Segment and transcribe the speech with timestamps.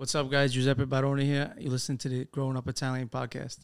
[0.00, 0.54] What's up, guys?
[0.54, 1.54] Giuseppe Barone here.
[1.58, 3.58] You listen to the Growing Up Italian podcast.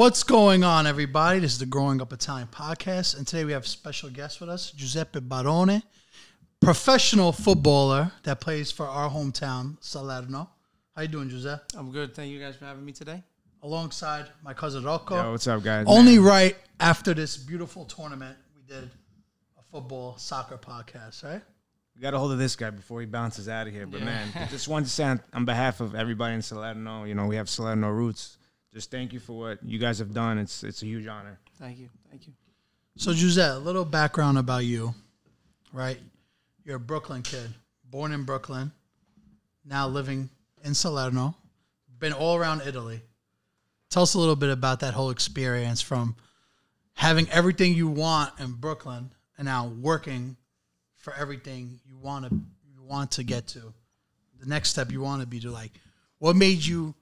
[0.00, 1.40] What's going on, everybody?
[1.40, 4.48] This is the Growing Up Italian podcast, and today we have a special guest with
[4.48, 5.82] us, Giuseppe Barone,
[6.58, 10.48] professional footballer that plays for our hometown, Salerno.
[10.96, 11.76] How you doing, Giuseppe?
[11.76, 12.14] I'm good.
[12.14, 13.22] Thank you guys for having me today.
[13.62, 15.16] Alongside my cousin Rocco.
[15.16, 15.84] Yo, what's up, guys?
[15.86, 18.84] Only Man, right after this beautiful tournament, we did
[19.58, 21.42] a football soccer podcast, right?
[21.94, 23.86] we got a hold of this guy before he bounces out of here.
[23.86, 27.26] But man, just wanted to say on, on behalf of everybody in Salerno, you know,
[27.26, 28.38] we have Salerno roots.
[28.72, 30.38] Just thank you for what you guys have done.
[30.38, 31.38] It's it's a huge honor.
[31.58, 31.88] Thank you.
[32.08, 32.32] Thank you.
[32.96, 34.94] So, Giuseppe, a little background about you,
[35.72, 35.98] right?
[36.64, 37.50] You're a Brooklyn kid,
[37.84, 38.72] born in Brooklyn,
[39.64, 40.28] now living
[40.64, 41.34] in Salerno,
[41.98, 43.00] been all around Italy.
[43.90, 46.14] Tell us a little bit about that whole experience from
[46.94, 50.36] having everything you want in Brooklyn and now working
[50.96, 53.72] for everything you want to you want to get to.
[54.38, 55.72] The next step you want to be to like
[56.18, 56.94] what made you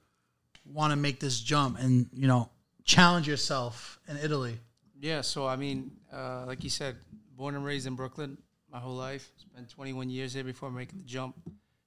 [0.73, 2.51] want to make this jump and, you know,
[2.85, 4.59] challenge yourself in Italy?
[5.01, 6.97] Yeah, so I mean, uh, like you said,
[7.37, 8.39] born and raised in Brooklyn
[8.71, 9.31] my whole life.
[9.37, 11.37] Spent 21 years here before making the jump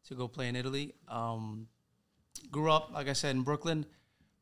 [0.07, 0.93] to go play in Italy.
[1.07, 1.67] Um,
[2.49, 3.85] grew up, like I said, in Brooklyn.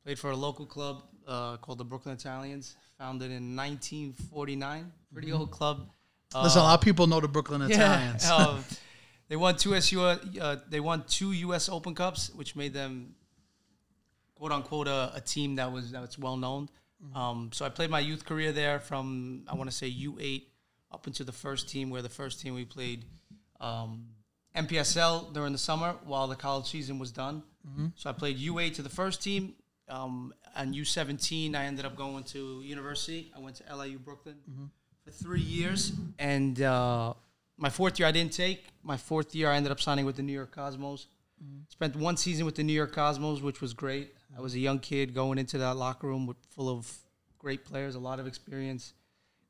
[0.03, 4.91] Played for a local club uh, called the Brooklyn Italians, founded in 1949.
[5.13, 5.89] Pretty old club.
[6.33, 8.25] Listen, a lot of people know the Brooklyn Italians.
[8.25, 8.63] Yeah, um,
[9.27, 10.01] they won two SU.
[10.01, 11.69] Uh, they won two U.S.
[11.69, 13.15] Open Cups, which made them
[14.39, 16.69] quote unquote a, a team that was that was well known.
[17.15, 20.47] Um, so I played my youth career there from I want to say U eight
[20.91, 23.05] up into the first team, where the first team we played
[23.61, 24.05] um,
[24.55, 27.43] MPSL during the summer while the college season was done.
[27.95, 29.53] So I played U eight to the first team.
[29.87, 33.31] Um, and U seventeen, I ended up going to university.
[33.35, 34.37] I went to LIU Brooklyn
[35.05, 37.13] for three years, and uh,
[37.57, 38.65] my fourth year I didn't take.
[38.83, 41.07] My fourth year I ended up signing with the New York Cosmos.
[41.69, 44.13] Spent one season with the New York Cosmos, which was great.
[44.37, 46.91] I was a young kid going into that locker room with full of
[47.37, 48.93] great players, a lot of experience,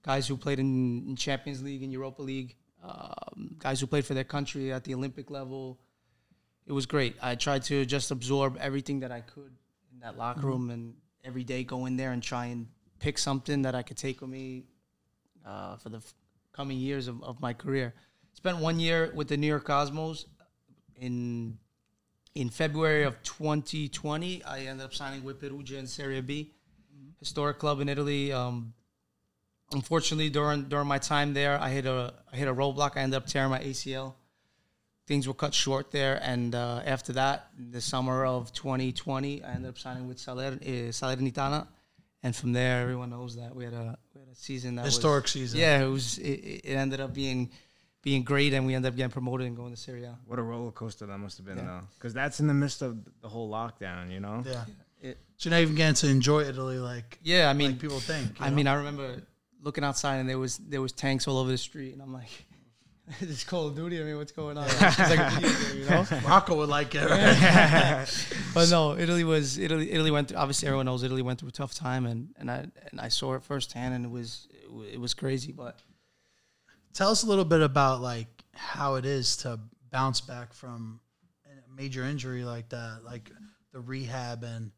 [0.03, 4.13] guys who played in, in Champions League and Europa League, um, guys who played for
[4.13, 5.79] their country at the Olympic level.
[6.65, 7.15] It was great.
[7.21, 9.51] I tried to just absorb everything that I could
[9.91, 12.67] in that locker room, and every day go in there and try and
[12.99, 14.65] pick something that I could take with me
[15.45, 16.13] uh, for the f-
[16.53, 17.93] coming years of, of my career.
[18.33, 20.25] Spent one year with the New York Cosmos
[20.95, 21.57] in
[22.35, 26.51] in February of 2020, I ended up signing with Perugia in Serie B,
[27.19, 28.31] historic club in Italy.
[28.31, 28.73] Um,
[29.71, 32.97] unfortunately, during during my time there, I hit a I hit a roadblock.
[32.97, 34.13] I ended up tearing my ACL.
[35.07, 39.53] Things were cut short there, and uh, after that, in the summer of 2020, I
[39.53, 41.67] ended up signing with uh, Salernitana,
[42.21, 44.93] and from there, everyone knows that we had a we had a season that was-
[44.93, 45.59] Historic season.
[45.59, 46.19] Yeah, it was.
[46.19, 47.49] It, it ended up being
[48.01, 50.17] being great, and we end up getting promoted and going to Serie A.
[50.25, 52.97] What a roller coaster that must have been, though, because that's in the midst of
[53.21, 54.11] the whole lockdown.
[54.11, 54.63] You know, Yeah.
[55.01, 57.99] It- So you're not even getting to enjoy Italy like, Yeah, I mean, like people
[57.99, 58.41] think.
[58.41, 58.55] I know?
[58.55, 59.21] mean, I remember
[59.61, 62.29] looking outside and there was there was tanks all over the street, and I'm like,
[63.19, 64.65] "This is Call of Duty." I mean, what's going on?
[64.65, 66.05] It's like a video game, you know.
[66.27, 67.09] Rocco would like it.
[67.09, 68.25] Right?
[68.53, 69.91] But no, Italy was Italy.
[69.91, 70.29] Italy went.
[70.29, 73.07] Through, obviously, everyone knows Italy went through a tough time, and and I and I
[73.09, 75.51] saw it firsthand, and it was it, it was crazy.
[75.51, 75.79] But
[76.93, 79.59] Tell us a little bit about like how it is to
[79.91, 80.99] bounce back from
[81.45, 83.31] a major injury like that, like
[83.71, 84.71] the rehab and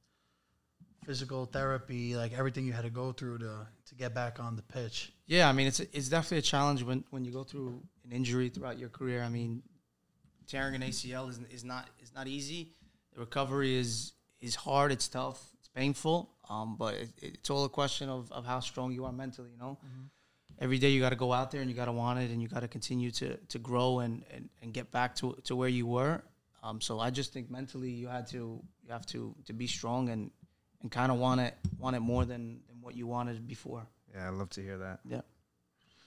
[1.05, 4.61] physical therapy, like everything you had to go through to to get back on the
[4.61, 5.11] pitch.
[5.27, 8.50] yeah, I mean, it's it's definitely a challenge when when you go through an injury
[8.50, 9.23] throughout your career.
[9.23, 9.63] I mean,
[10.47, 12.74] tearing an ACL is is not is not easy.
[13.13, 14.91] The recovery is is hard.
[14.91, 15.41] It's tough.
[15.59, 16.30] It's painful.
[16.50, 19.50] Um, but it, it's all a question of, of how strong you are mentally.
[19.51, 19.77] You know,
[20.62, 22.42] every day you got to go out there and you got to want it and
[22.42, 25.69] you got to continue to to grow and, and and get back to to where
[25.69, 26.22] you were.
[26.63, 30.10] Um, so I just think mentally you had to you have to to be strong
[30.10, 30.31] and
[30.81, 33.84] and kind of want it want it more than, than what you wanted before.
[34.13, 35.00] yeah, I love to hear that.
[35.06, 35.22] Yeah.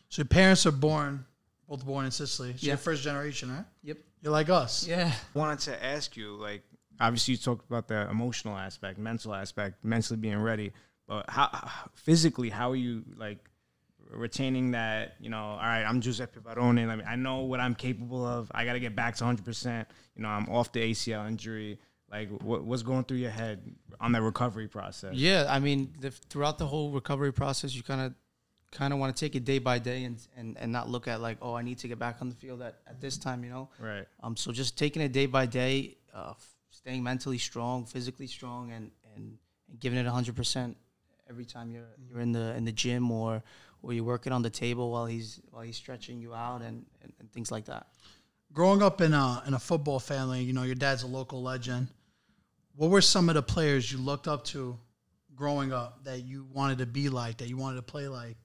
[0.08, 1.24] So your parents are born,
[1.68, 2.52] both born in Sicily.
[2.52, 2.68] So Yeah.
[2.70, 3.64] you're first generation, right?
[3.82, 3.98] Yep.
[4.22, 4.86] You're like us.
[4.86, 5.12] Yeah.
[5.34, 6.62] wanted to ask you, like,
[7.00, 10.72] obviously you talked about the emotional aspect, mental aspect, mentally being ready,
[11.08, 11.48] but how
[11.94, 13.38] physically, how are you like
[14.10, 16.78] retaining that, you know, all right, I'm Giuseppe Barone.
[16.90, 18.50] I mean, I know what I'm capable of.
[18.54, 19.86] I got to get back to 100%.
[20.16, 21.78] You know, I'm off the ACL injury.
[22.10, 25.14] Like, what, what's going through your head on that recovery process?
[25.14, 28.14] Yeah, I mean, the, throughout the whole recovery process, you kind of
[28.70, 31.20] kind of want to take it day by day and, and and not look at
[31.20, 33.50] like, oh, I need to get back on the field at, at this time, you
[33.50, 33.68] know.
[33.78, 34.06] Right.
[34.22, 34.36] Um.
[34.36, 38.90] So just taking it day by day, uh, f- staying mentally strong, physically strong, and
[39.16, 40.76] and, and giving it hundred percent
[41.28, 43.42] every time you're you're in the in the gym or
[43.84, 47.12] or you're working on the table while he's while he's stretching you out and, and,
[47.20, 47.86] and things like that.
[48.52, 51.88] Growing up in a in a football family, you know, your dad's a local legend.
[52.76, 54.78] What were some of the players you looked up to
[55.34, 58.36] growing up that you wanted to be like, that you wanted to play like?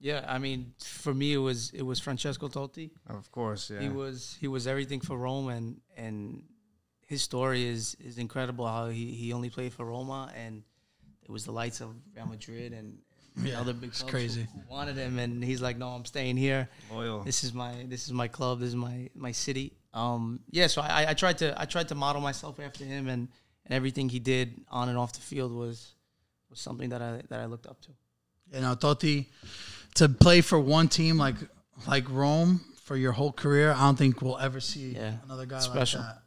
[0.00, 2.90] Yeah, I mean, for me, it was it was Francesco Totti.
[3.08, 3.80] Of course, yeah.
[3.80, 6.44] He was he was everything for Rome, and and
[7.06, 8.66] his story is is incredible.
[8.66, 10.62] How he, he only played for Roma, and
[11.22, 14.46] it was the lights of Real Madrid and, and Yeah, other big it's clubs crazy.
[14.52, 16.68] Who, who wanted him, and he's like, no, I'm staying here.
[16.92, 17.22] Loyal.
[17.22, 18.60] This is my this is my club.
[18.60, 19.72] This is my my city.
[19.94, 20.66] Um, yeah.
[20.66, 23.28] So I, I tried to I tried to model myself after him, and
[23.64, 25.94] and everything he did on and off the field was
[26.50, 27.90] was something that I that I looked up to.
[28.52, 29.26] You know, Totti
[29.94, 31.36] to play for one team like
[31.86, 33.72] like Rome for your whole career.
[33.72, 36.00] I don't think we'll ever see Yeah, another guy special.
[36.00, 36.22] like that.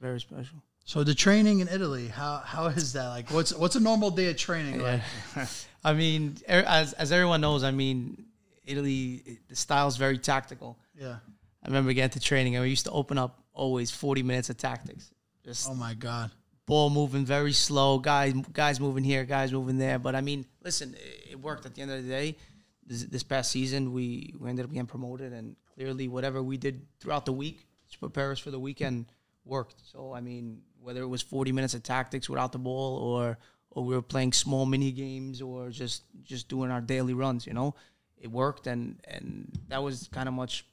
[0.00, 0.62] Very special.
[0.84, 3.08] So the training in Italy, how how is that?
[3.08, 5.00] Like, what's what's a normal day of training like?
[5.36, 5.46] Yeah.
[5.84, 8.24] I mean, er- as as everyone knows, I mean,
[8.66, 10.78] Italy it- the is very tactical.
[10.98, 11.16] Yeah.
[11.62, 14.56] I remember getting to training and we used to open up always 40 minutes of
[14.56, 15.10] tactics.
[15.44, 16.30] Just Oh my God.
[16.66, 19.98] ball moving very slow, guys guys moving here, guys moving there.
[19.98, 22.36] But I mean, listen, it, it worked at the end of the day.
[22.84, 26.84] This, this past season, we, we ended up getting promoted, and clearly, whatever we did
[26.98, 29.06] throughout the week to prepare us for the weekend
[29.44, 29.76] worked.
[29.92, 33.38] So, I mean, whether it was 40 minutes of tactics without the ball, or
[33.70, 37.54] or we were playing small mini games, or just just doing our daily runs, you
[37.54, 37.74] know,
[38.18, 40.64] it worked, and and that was kind of much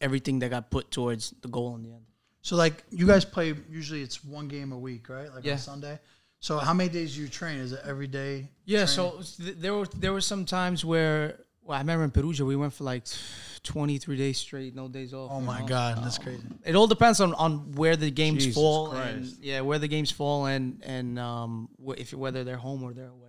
[0.00, 2.04] everything that got put towards the goal in the end.
[2.42, 5.32] So like you guys play usually it's one game a week, right?
[5.32, 5.52] Like Yeah.
[5.52, 5.98] on Sunday.
[6.40, 7.58] So how many days do you train?
[7.58, 8.48] Is it every day?
[8.64, 9.22] Yeah, training?
[9.22, 12.56] so th- there were there were some times where well, I remember in Perugia we
[12.56, 13.04] went for like
[13.62, 15.30] twenty three days straight, no days off.
[15.32, 15.66] Oh my know?
[15.66, 16.42] God, that's Um, crazy.
[16.64, 20.10] It all depends on, on where the games Jesus fall, and yeah, where the games
[20.10, 23.28] fall, and and um, if whether they're home or they're away.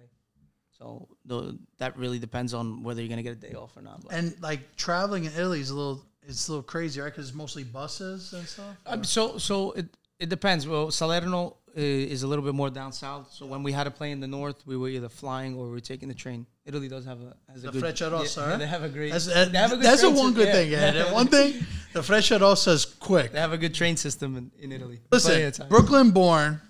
[0.77, 4.01] So the, that really depends on whether you're gonna get a day off or not.
[4.03, 7.11] But, And like traveling in Italy is a little it's a little crazy, right?
[7.11, 8.75] Because it's mostly buses and stuff.
[8.85, 9.85] Um, so so it
[10.19, 10.67] it depends.
[10.67, 13.31] Well, Salerno uh, is a little bit more down south.
[13.31, 15.71] So when we had to play in the north, we were either flying or we
[15.71, 16.45] were taking the train.
[16.65, 18.59] Italy does have a has a The good Frecciarossa, yeah, right?
[18.59, 19.11] They have a great.
[19.11, 20.53] That's, they have a good that's a train one good yeah.
[20.53, 20.71] thing.
[20.71, 21.65] Yeah, that one thing.
[21.93, 23.31] The Frecciarossa is quick.
[23.31, 24.99] They have a good train system in, in Italy.
[25.11, 25.69] Listen, of time.
[25.69, 26.61] Brooklyn born,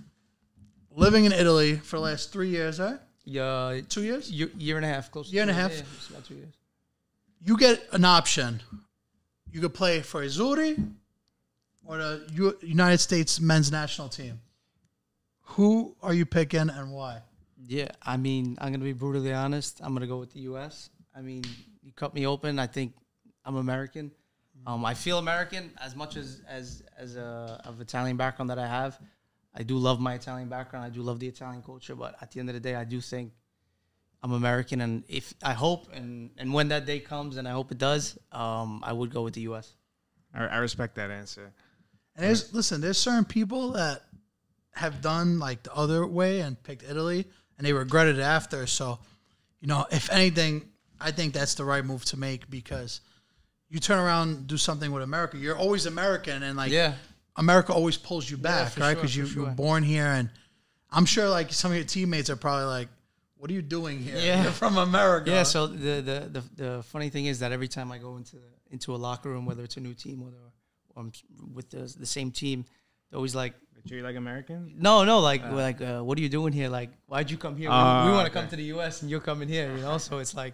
[0.89, 2.99] living in Italy for the last three years, right?
[3.25, 4.31] Yeah, Two years.
[4.31, 5.29] year, year and a half, close.
[5.29, 5.71] to Year and a half.
[5.71, 6.53] Yeah, about two years.
[7.45, 8.61] You get an option.
[9.51, 10.93] You could play for Azzurri
[11.85, 14.39] or the U- United States men's national team.
[15.41, 17.21] Who are you picking and why?
[17.65, 19.79] Yeah, I mean, I'm gonna be brutally honest.
[19.83, 20.89] I'm gonna go with the U.S.
[21.15, 21.43] I mean,
[21.81, 22.59] you cut me open.
[22.59, 22.93] I think
[23.45, 24.11] I'm American.
[24.65, 28.67] Um, I feel American as much as as as a of Italian background that I
[28.67, 28.99] have.
[29.55, 30.85] I do love my Italian background.
[30.85, 31.95] I do love the Italian culture.
[31.95, 33.33] But at the end of the day, I do think
[34.23, 34.81] I'm American.
[34.81, 38.17] And if I hope and and when that day comes, and I hope it does,
[38.31, 39.75] um, I would go with the U.S.
[40.33, 41.53] I, I respect that answer.
[42.15, 44.03] And there's listen, there's certain people that
[44.71, 47.25] have done like the other way and picked Italy
[47.57, 48.65] and they regretted it after.
[48.67, 48.99] So,
[49.61, 50.63] you know, if anything,
[50.99, 53.01] I think that's the right move to make because
[53.69, 56.93] you turn around and do something with America, you're always American and like Yeah.
[57.35, 58.93] America always pulls you back, for right?
[58.95, 59.43] Because for you, sure.
[59.43, 60.29] you're born here and
[60.91, 62.89] I'm sure like some of your teammates are probably like,
[63.37, 64.17] what are you doing here?
[64.17, 64.43] Yeah.
[64.43, 65.31] You're from America.
[65.31, 65.43] Yeah.
[65.43, 68.37] So the, the the the funny thing is that every time I go into
[68.69, 70.51] into a locker room, whether it's a new team, whether or
[70.95, 71.11] I'm
[71.53, 72.65] with the the same team,
[73.09, 73.53] they're always like,
[73.91, 74.75] "Are you like American?
[74.77, 76.69] no, no, like we're like, uh, what are you doing here?
[76.69, 77.69] Like, why'd you come here?
[77.69, 78.39] We- Ah, we want to okay.
[78.41, 79.01] come to the U.S.
[79.01, 79.97] and you're coming here, you know.
[79.97, 80.53] So it's like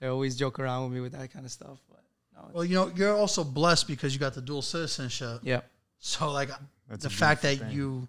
[0.00, 1.78] they always joke around with me with that kind of stuff.
[1.90, 2.02] But
[2.34, 5.40] no, Well, you know, you're also blessed because you got the dual citizenship.
[5.42, 5.62] yeah,
[5.98, 6.50] So like
[6.88, 7.72] That's the fact that thing.
[7.72, 8.08] you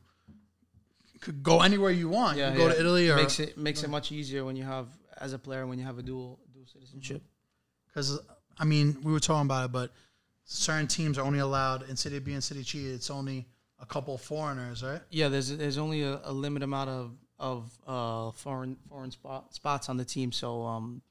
[1.22, 2.38] could go anywhere you want.
[2.38, 4.88] yeah, you go to Italy or makes it makes it much easier when you have
[5.18, 7.22] as a player when you have a dual dual citizenship.
[7.88, 8.20] because
[8.58, 9.92] I mean we were talking about it, but
[10.52, 12.88] certain teams are only allowed in Serie B and Serie C.
[12.88, 13.48] It's only
[13.80, 15.02] a couple of foreigners, right?
[15.12, 19.88] Yeah, there's there's only a, a limited amount of of uh, foreign foreign spot, spots
[19.90, 21.02] on the team, so um,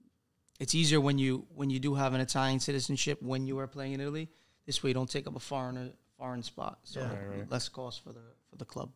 [0.60, 3.92] it's easier when you when you do have an Italian citizenship when you are playing
[3.94, 4.28] in Italy.
[4.66, 7.06] This way, you don't take up a foreigner foreign spot, so Yeah.
[7.06, 7.50] Right, right.
[7.50, 8.90] less cost for the for the club.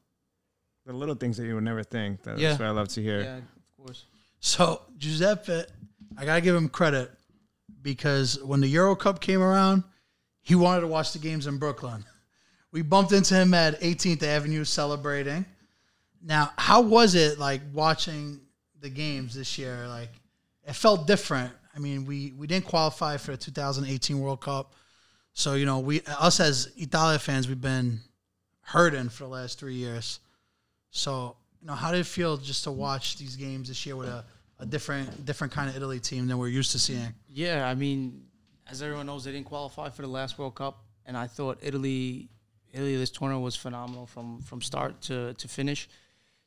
[0.87, 2.25] The little things that you would never think.
[2.25, 2.52] That's Yeah.
[2.52, 3.22] what I love to hear.
[3.22, 4.04] Yeah, of course.
[4.40, 5.62] So Giuseppe,
[6.18, 7.12] I gotta give him credit
[7.80, 9.84] because when the Euro Cup came around,
[10.42, 12.04] he wanted to watch the games in Brooklyn.
[12.72, 15.44] We bumped into him at 18th Avenue celebrating.
[16.22, 18.40] Now, how was it like watching
[18.80, 19.87] the games this year?
[19.88, 20.11] Like,
[20.66, 21.52] it felt different.
[21.75, 24.75] I mean, we we didn't qualify for the 2018 World Cup,
[25.32, 28.00] so you know, we us as Italia fans, we've been
[28.61, 30.20] hurting for the last three years.
[30.90, 34.08] So, you know, how did it feel just to watch these games this year with
[34.08, 34.25] a,
[34.58, 37.14] a different different kind of Italy team than we're used to seeing?
[37.28, 38.25] Yeah, I mean,
[38.71, 42.28] as everyone knows, they didn't qualify for the last World Cup, and I thought Italy,
[42.73, 45.88] Italy this tournament was phenomenal from from start to to finish.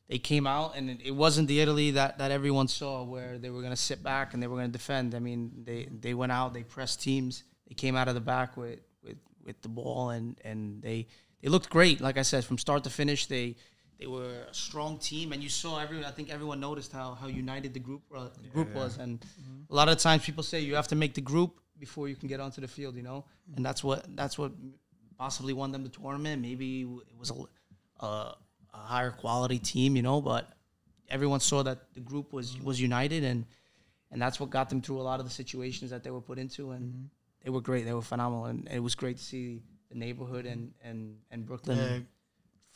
[0.08, 3.50] They came out, and it, it wasn't the Italy that, that everyone saw, where they
[3.50, 5.14] were going to sit back and they were going to defend.
[5.14, 8.56] I mean, they they went out, they pressed teams, they came out of the back
[8.56, 11.08] with with, with the ball, and and they
[11.42, 12.00] they looked great.
[12.00, 13.56] Like I said, from start to finish, they
[13.98, 16.04] they were a strong team, and you saw everyone.
[16.06, 19.24] I think everyone noticed how how united the group uh, the group was, and
[19.70, 22.28] a lot of times people say you have to make the group before you can
[22.28, 23.24] get onto the field, you know,
[23.56, 24.52] and that's what that's what
[25.18, 26.42] possibly won them the tournament.
[26.42, 28.06] Maybe it was a, a,
[28.74, 30.52] a higher quality team, you know, but
[31.08, 33.44] everyone saw that the group was was united, and
[34.10, 36.38] and that's what got them through a lot of the situations that they were put
[36.38, 37.10] into, and
[37.44, 37.84] they were great.
[37.84, 41.78] They were phenomenal, and it was great to see the neighborhood and and and Brooklyn.
[41.78, 41.98] Yeah.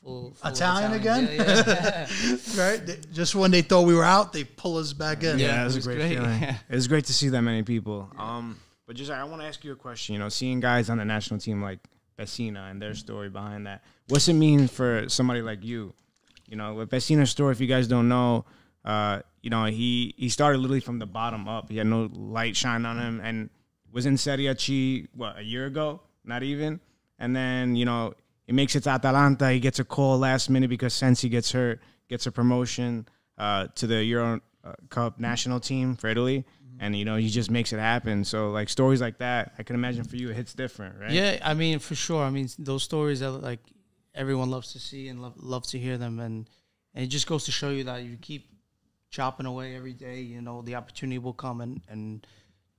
[0.02, 1.28] Full, full of Italian again?
[1.30, 2.37] Yeah, yeah.
[2.57, 2.87] Right?
[2.87, 5.38] They- Just when they thought we were out, they pull us back in.
[5.38, 6.14] Yeah, Yeah, it was, it was a great, great.
[6.16, 6.40] feeling.
[6.40, 6.57] Yeah.
[6.71, 8.11] It was great to see that many people.
[8.16, 8.57] Um,
[8.90, 10.14] but just I want to ask you a question.
[10.14, 11.78] You know, seeing guys on the national team like
[12.18, 15.94] Pessina and their story behind that, what's it mean for somebody like you?
[16.49, 18.47] You know, with Pessina's story, if you guys don't know,
[18.85, 21.70] uh, you know, he he started literally from the bottom up.
[21.70, 23.49] He had no light shine on him, and
[23.92, 26.80] was in Serie C what a year ago, not even.
[27.20, 29.52] And then you know he makes it to Atalanta.
[29.52, 33.06] He gets a call last minute because Sensi gets hurt, gets a promotion
[33.38, 36.44] uh, to the Euro uh, Cup national team for Italy,
[36.80, 38.25] and you know he just makes it happen.
[38.25, 41.10] So like stories like that, I can imagine for you it hits different, right?
[41.12, 42.25] Yeah, I mean, for sure.
[42.25, 43.60] I mean, those stories that like
[44.14, 46.49] everyone loves to see and love, love to hear them, and
[46.94, 48.49] and it just goes to show you that you keep
[49.10, 50.20] chopping away every day.
[50.20, 52.26] You know, the opportunity will come, and and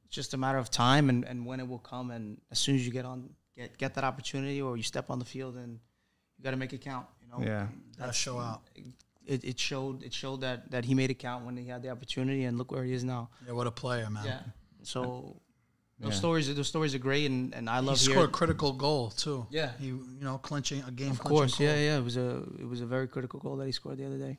[0.05, 2.11] it's just a matter of time and, and when it will come.
[2.11, 5.19] And as soon as you get on get get that opportunity or you step on
[5.19, 5.79] the field, and
[6.37, 7.05] you got to make it count.
[7.21, 7.67] You know, Yeah.
[7.99, 8.63] Gotta show out.
[9.31, 11.89] It, it showed it showed that that he made it count when he had the
[11.89, 13.29] opportunity, and look where he is now.
[13.45, 14.25] Yeah, what a player, man.
[14.25, 14.39] Yeah.
[14.83, 15.37] So
[15.99, 17.99] those stories, those stories are great, and, and I love.
[17.99, 19.45] He love scored a critical goal too.
[19.49, 19.71] Yeah.
[19.79, 21.67] He you know, clinching a game Of clinching course, goal.
[21.67, 21.97] yeah, yeah.
[21.97, 24.37] It was a it was a very critical goal that he scored the other day.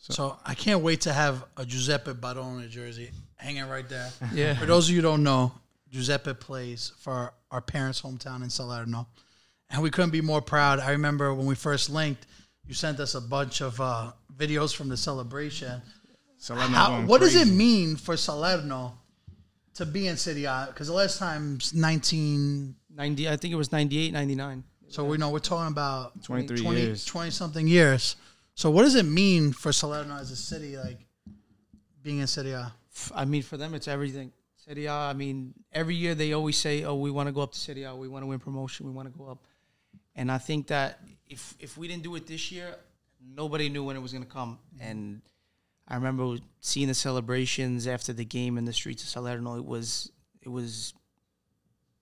[0.00, 4.10] So I can't wait to have a Giuseppe Barone jersey hanging right there.
[4.32, 4.54] Yeah.
[4.54, 5.52] For those of you who don't know,
[5.90, 9.08] Giuseppe plays for our parents' hometown in Salerno.
[9.70, 10.78] And we couldn't be more proud.
[10.78, 12.26] I remember when we first linked,
[12.68, 15.80] you sent us a bunch of uh, videos from the celebration.
[16.36, 18.92] So let me How, go what does it mean for Salerno
[19.74, 20.66] to be in Serie A?
[20.68, 24.62] Because the last time 19, 90, I think it was 98, 99.
[24.88, 27.04] so we know we're talking about 23 20, years.
[27.06, 28.16] 20 something years.
[28.54, 30.98] So what does it mean for Salerno as a city, like
[32.02, 32.72] being in Serie A?
[32.94, 34.32] F- I mean, for them, it's everything.
[34.56, 37.52] Serie A, I mean, every year they always say, oh, we want to go up
[37.52, 37.96] to Serie A.
[37.96, 38.86] We want to win promotion.
[38.86, 39.46] We want to go up.
[40.18, 40.98] And I think that
[41.28, 42.74] if if we didn't do it this year,
[43.24, 44.58] nobody knew when it was going to come.
[44.74, 44.90] Mm-hmm.
[44.90, 45.22] And
[45.86, 49.56] I remember seeing the celebrations after the game in the streets of Salerno.
[49.56, 50.10] It was
[50.42, 50.92] it was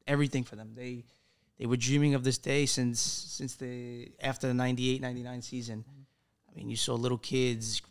[0.06, 0.72] everything for them.
[0.74, 1.04] They
[1.58, 5.78] they were dreaming of this day since since the after the 98 99 season.
[5.80, 6.02] Mm-hmm.
[6.48, 7.82] I mean, you saw little kids,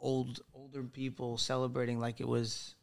[0.00, 2.74] old older people celebrating like it was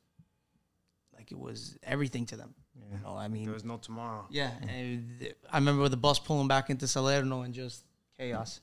[1.13, 2.56] like it was everything to them.
[2.91, 4.25] You know, I mean, There was no tomorrow.
[4.29, 7.84] yeah, and I remember the bus pulling back into Salerno and just
[8.17, 8.62] chaos,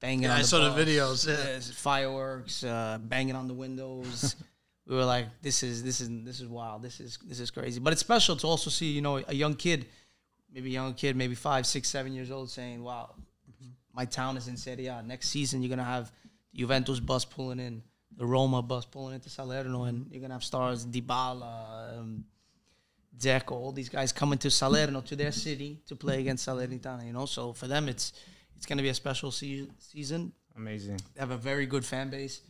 [0.00, 0.22] banging.
[0.24, 1.36] Yeah, on I the saw the videos, yeah.
[1.36, 4.36] there's fireworks, uh, banging on the windows.
[4.86, 6.82] we were like, "This is this is this is wild.
[6.82, 9.54] This is this is crazy." But it's special to also see, you know, a young
[9.54, 9.86] kid,
[10.52, 13.14] maybe a young kid, maybe five, six, seven years old, saying, "Wow,
[13.94, 15.02] my town is in Serie A.
[15.02, 16.10] Next season, you're gonna have
[16.54, 17.82] Juventus bus pulling in,
[18.16, 22.24] the Roma bus pulling into Salerno, and you're gonna have stars Dybala." Um,
[23.20, 27.06] Dzeko, all these guys coming to Salerno to their city to play against Salernitana.
[27.06, 28.12] You know, so for them, it's
[28.56, 30.32] it's going to be a special se- season.
[30.56, 31.00] Amazing.
[31.14, 32.40] They have a very good fan base.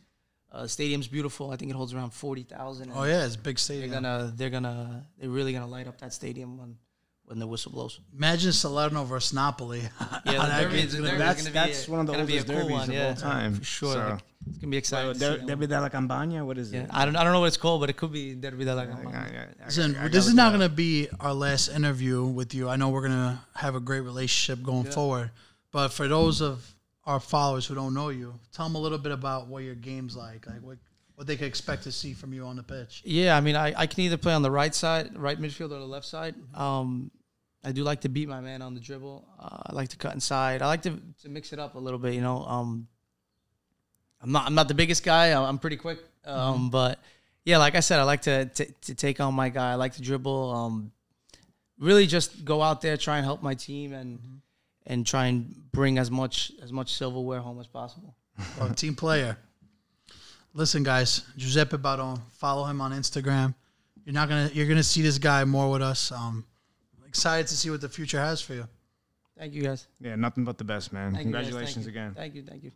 [0.51, 1.51] Uh, stadium's beautiful.
[1.51, 2.91] I think it holds around forty thousand.
[2.93, 6.13] Oh yeah, it's a big they're gonna they're gonna they're really gonna light up that
[6.13, 6.75] stadium when
[7.31, 7.99] when the whistle blows.
[8.15, 9.79] Imagine Salerno versus Napoli.
[9.79, 9.87] Yeah,
[10.25, 11.17] the that derby, game's the gonna derby's be.
[11.17, 12.89] That's- gonna that's be a, one of the gonna be a oldest cool derbies one,
[12.89, 13.55] of yeah, all time.
[13.55, 13.93] for sure.
[13.93, 15.13] So- Like, it's gonna be exciting.
[15.13, 16.43] So, Der- Derby della Campagna.
[16.43, 16.89] What is yeah, it?
[16.91, 18.85] I don't I don't know what it's called, but it could be Derby della I-
[18.87, 19.17] Campagna.
[19.59, 22.53] I- I- Listen, I- I this is not going to be our last interview with
[22.53, 22.67] you.
[22.67, 25.31] I know we're going to have a great relationship going forward.
[25.71, 26.73] But for those of
[27.05, 30.15] our followers who don't know you, tell them a little bit about what your game's
[30.17, 30.45] like.
[30.47, 30.77] Like what
[31.15, 33.03] what they could expect to see from you on the pitch.
[33.05, 35.77] Yeah, I mean, I, I can either play on the right side, right midfield, or
[35.77, 36.33] the left side.
[36.55, 37.11] Um,
[37.63, 39.27] I do like to beat my man on the dribble.
[39.39, 40.61] Uh, I like to cut inside.
[40.61, 42.13] I like to, to mix it up a little bit.
[42.15, 42.87] You know, um,
[44.21, 45.31] I'm not I'm not the biggest guy.
[45.31, 46.99] I'm, I'm pretty quick, um, but
[47.45, 49.71] yeah, like I said, I like to, to to take on my guy.
[49.71, 50.51] I like to dribble.
[50.51, 50.91] Um,
[51.79, 54.41] really, just go out there, try and help my team, and
[54.85, 58.15] and try and bring as much as much silverware home as possible.
[58.59, 59.37] Well, team player.
[60.53, 62.19] Listen, guys, Giuseppe Baron.
[62.33, 63.55] Follow him on Instagram.
[64.05, 66.11] You're not gonna you're gonna see this guy more with us.
[66.11, 66.45] Um,
[67.11, 68.65] excited to see what the future has for you.
[69.37, 69.87] Thank you guys.
[69.99, 71.13] Yeah, nothing but the best, man.
[71.13, 71.43] Thank you guys.
[71.43, 71.91] Thank Congratulations you.
[71.91, 72.13] again.
[72.15, 72.43] Thank you.
[72.43, 72.71] Thank you.